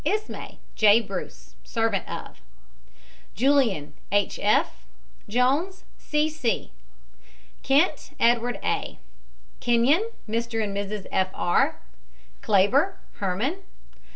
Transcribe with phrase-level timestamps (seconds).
[0.03, 0.99] ISMAY, J.
[0.99, 2.41] BRUCE, servant of.
[3.35, 4.39] JULIAN, H.
[4.41, 4.87] F.
[5.29, 6.27] JONES, C.
[6.27, 6.71] C.
[7.61, 8.97] KENT, EDWARD A.
[9.59, 10.63] KENYON, MR.
[10.63, 11.05] AND MRS.
[11.11, 11.29] F.
[11.35, 11.79] R.
[12.41, 13.59] KLABER, HERMAN.